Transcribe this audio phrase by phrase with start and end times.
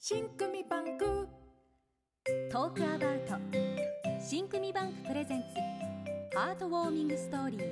[0.00, 1.28] 新組バンク。
[2.52, 3.34] トークアバウト。
[4.20, 6.38] 新組バンクプレゼンツ。
[6.38, 7.62] ハートウォーミングストーリー。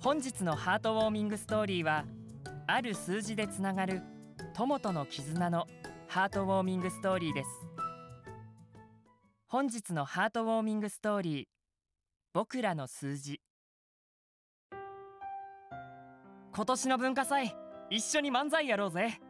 [0.00, 2.04] 本日のハートウォーミングストーリーは
[2.66, 4.02] ある数字でつながる
[4.52, 5.66] 友との絆の
[6.08, 7.48] ハートウォーミングストーリーです。
[9.46, 11.46] 本日のハートウォーミングストーリー
[12.34, 13.40] 僕らの数字。
[16.56, 17.56] 今年の文化祭
[17.90, 19.20] 一緒に漫才やろうぜ。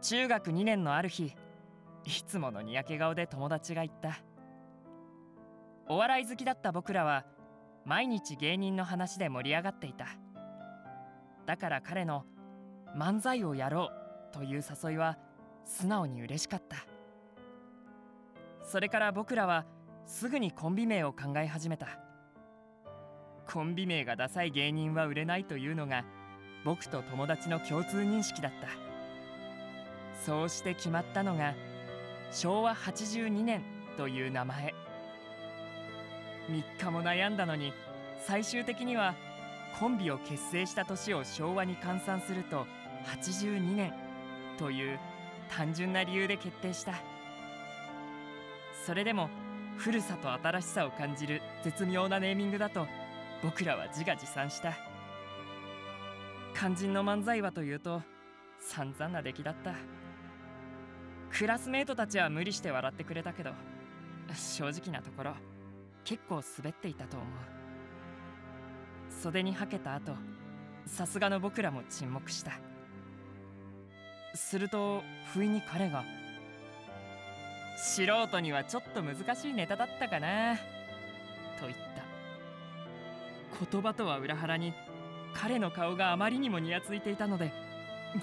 [0.00, 1.34] 中学2年のある日
[2.06, 4.18] いつものにやけ顔で友達が言った。
[5.86, 7.26] お笑い好きだった僕らは
[7.84, 10.06] 毎日芸人の話で盛り上がっていた。
[11.44, 12.24] だから彼の
[12.96, 13.90] 「漫才をやろ
[14.30, 15.18] う」という誘いは
[15.66, 16.78] 素直に嬉しかった。
[18.62, 19.66] それから僕らは
[20.06, 22.07] すぐにコンビ名を考え始めた。
[23.50, 26.04] コンビ名がダサい芸人は売れないというのが
[26.64, 28.68] 僕と友達の共通認識だった。
[30.24, 31.54] そうして決まったのが
[32.30, 33.62] 昭和82年
[33.96, 34.74] という名前。
[36.50, 37.72] 3日も悩んだのに
[38.26, 39.14] 最終的には
[39.80, 42.66] コンビを結成した年を昭和に換算すると
[43.06, 43.94] 82年
[44.58, 44.98] という
[45.48, 46.94] 単純な理由で決定した。
[48.84, 49.30] それでも
[49.78, 52.86] 古さと新しさを感じる絶妙なネーミングだと
[53.42, 54.76] 僕らは自画自賛した。
[56.54, 58.02] 肝心の漫才はというと
[58.58, 59.74] 散々な出来だった。
[61.30, 63.52] クラスメートたちは無理して笑ってくれたけど
[64.34, 65.34] 正直なところ
[66.04, 67.28] 結構滑っていたと思う。
[69.22, 70.12] 袖にはけた後
[70.86, 72.52] さすがの僕らも沈黙した。
[74.34, 75.02] すると
[75.32, 76.04] 不意に彼が
[77.76, 80.56] 「素人にはちょっと難しいネタだったかな」
[81.60, 81.97] と言った
[83.72, 84.72] 言葉とは裏腹に
[85.34, 87.52] 彼の顔があまりにもにやついていたので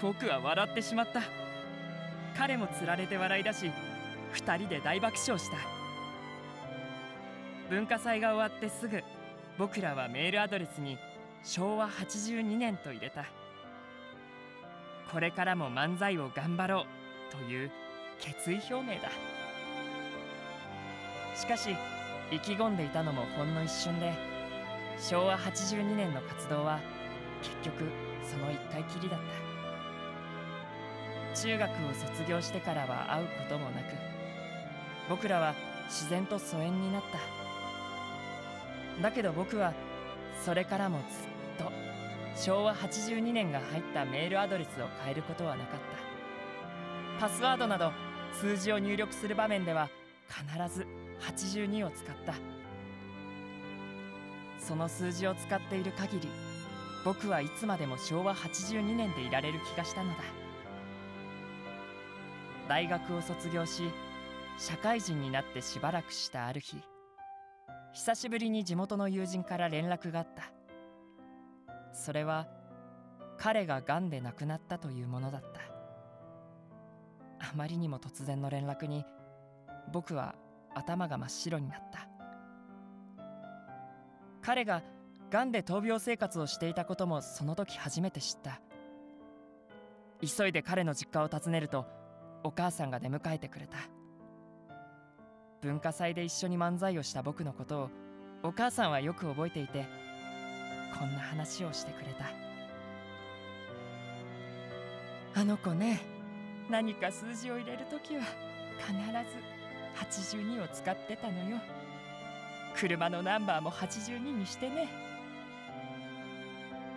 [0.02, 1.22] 僕は笑ってしまった。
[2.38, 3.72] 彼もつられて笑い出し
[4.33, 5.57] 2人で大爆笑した。
[7.69, 9.03] 文化祭が終わってすぐ
[9.57, 10.97] 僕らはメールアドレスに
[11.44, 13.25] 昭和82年と入れた。
[15.12, 16.85] これからも漫才を頑張ろう
[17.31, 17.72] という
[18.19, 19.09] 決意表明だ。
[21.35, 21.69] しかし
[22.31, 24.13] 意気込んでいたのもほんの一瞬で
[25.00, 26.79] 昭和82年の活動は
[27.41, 27.83] 結局
[28.23, 29.25] その一回きりだった。
[31.39, 33.88] 中学を卒業してからは会うこともなく
[35.09, 35.53] 僕らは
[35.88, 37.19] 自然と疎遠になった。
[39.03, 39.73] だけど僕は
[40.44, 41.03] それからもず
[41.63, 41.72] っと
[42.41, 45.79] 昭和82年が入ったメールアドレスを変えることはなかっ
[47.19, 47.28] た。
[47.28, 47.91] パスワードなど
[48.34, 49.89] 数字を入力する場面では
[50.29, 50.88] 必ず
[51.19, 52.34] 82を使った。
[54.66, 56.28] その数字を使っている限り
[57.03, 60.18] 僕はいつまでも昭和82年でいられる気がしたのだ。
[62.68, 63.84] 大学を卒業し
[64.58, 66.78] 社会人になってしばらくしたある日
[67.94, 70.52] 久しぶりに地元の友人から連絡があった。
[71.94, 72.47] それは
[73.38, 75.62] 彼が癌で亡くなったというものだった。
[77.47, 79.06] あまりにも突然の連絡に
[79.94, 80.34] 僕は
[80.74, 82.15] 頭が真っ白になった。
[84.45, 84.83] 彼が
[85.31, 88.61] 癌で闘病生活をしていたこともその時初めて知った。
[90.22, 91.88] 急いで彼の実家を訪ねると
[92.44, 93.78] お母さんが出迎えてくれた。
[95.61, 97.89] 文化祭で一緒に漫才をした僕のことを
[98.44, 99.88] お母さんはよく覚えていて
[101.00, 102.25] こんな話をしてくれた。
[105.41, 106.01] あの子ね
[106.69, 108.22] 何か数字を入れる時は
[108.78, 108.94] 必
[110.22, 111.57] ず82を使ってたのよ。
[112.75, 114.90] 車のナンバーも82にしてね。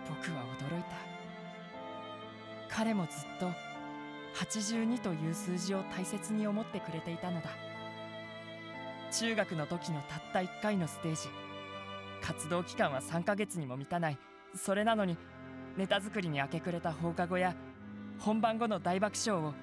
[0.07, 2.75] 僕は驚いた。
[2.75, 3.51] 彼もずっと
[4.35, 7.49] 82という数字を大切に思ってくれていたのだ。
[9.11, 11.29] 中学の時のたった1回のステージ
[12.21, 14.17] 活動期間は3ヶ月にも満たない。
[14.55, 15.17] それなのに
[15.77, 17.55] ネタ作りに明け暮れた放課後や
[18.19, 19.53] 本番後の大爆笑を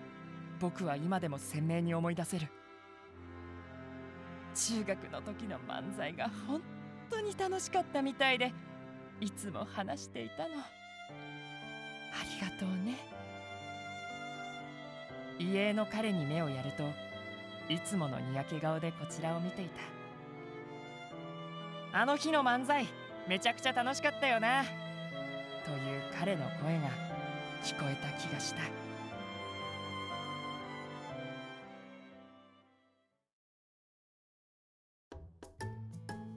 [0.60, 2.48] 僕は今でも鮮明に思い出せる。
[4.56, 6.62] 中学の時の漫才が本
[7.10, 8.54] 当に楽しかったみたいで
[9.20, 10.54] いつも話していたの。
[10.54, 10.58] あ
[12.24, 12.96] りがとうね。
[15.38, 16.84] 遺影の彼に目をやると
[17.72, 19.68] いつものにやけ顔でこちらを見てい
[21.92, 22.00] た。
[22.00, 22.86] あの日の漫才
[23.28, 24.64] めちゃくちゃ楽しかったよな。
[24.64, 26.88] という彼の声が
[27.62, 28.85] 聞こえた気がした。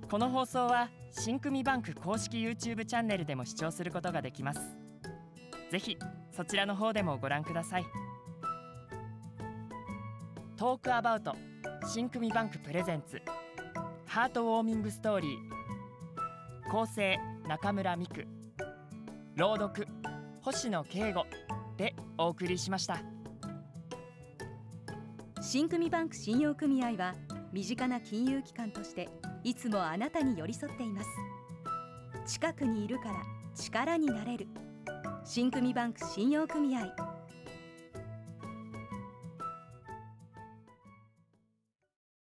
[0.09, 4.59] この放送は新組バンク公式 YouTube チャンネルでも視聴することができます。
[5.69, 5.97] ぜひ
[6.35, 7.85] そちらの方でもご覧ください。
[10.57, 11.35] トークアバウト
[11.87, 13.21] 新組バンクプレゼンツ
[14.07, 18.25] ハートウォーミングストーリー構成中村美久
[19.35, 19.87] 朗読
[20.41, 21.23] 星野圭吾
[21.77, 22.97] でお送りしました。
[25.39, 27.13] 新組バンク信用組合は
[27.53, 29.07] 身近な金融機関として
[29.49, 31.09] いつもあなたに寄り添っています。
[32.27, 33.15] 近くにいるから
[33.55, 34.47] 力になれる。
[35.25, 37.18] 新組バンク信用組合。